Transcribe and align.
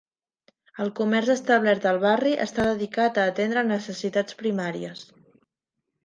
El 0.83 0.87
comerç 0.99 1.27
establert 1.33 1.83
al 1.89 1.99
barri 2.05 2.31
està 2.45 2.65
dedicat 2.67 3.19
a 3.23 3.25
atendre 3.33 3.65
necessitats 3.73 4.39
primàries. 4.41 5.05